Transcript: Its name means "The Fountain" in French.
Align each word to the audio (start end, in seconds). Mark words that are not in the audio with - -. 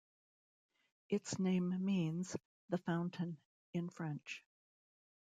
Its 1.09 1.37
name 1.37 1.85
means 1.85 2.35
"The 2.69 2.79
Fountain" 2.79 3.37
in 3.71 3.87
French. 3.87 4.43